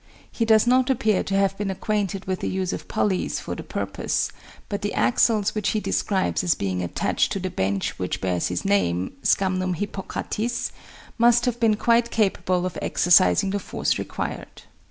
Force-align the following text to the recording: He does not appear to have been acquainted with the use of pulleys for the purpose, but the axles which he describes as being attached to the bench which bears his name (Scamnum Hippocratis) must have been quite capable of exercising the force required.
He 0.31 0.45
does 0.45 0.65
not 0.65 0.89
appear 0.89 1.21
to 1.23 1.35
have 1.37 1.55
been 1.59 1.69
acquainted 1.69 2.25
with 2.25 2.39
the 2.39 2.49
use 2.49 2.73
of 2.73 2.87
pulleys 2.87 3.39
for 3.39 3.53
the 3.53 3.61
purpose, 3.61 4.31
but 4.67 4.81
the 4.81 4.95
axles 4.95 5.53
which 5.53 5.69
he 5.69 5.79
describes 5.79 6.43
as 6.43 6.55
being 6.55 6.81
attached 6.81 7.31
to 7.33 7.39
the 7.39 7.51
bench 7.51 7.99
which 7.99 8.19
bears 8.19 8.47
his 8.47 8.65
name 8.65 9.15
(Scamnum 9.21 9.75
Hippocratis) 9.75 10.71
must 11.19 11.45
have 11.45 11.59
been 11.59 11.75
quite 11.75 12.09
capable 12.09 12.65
of 12.65 12.79
exercising 12.81 13.51
the 13.51 13.59
force 13.59 13.99
required. 13.99 14.63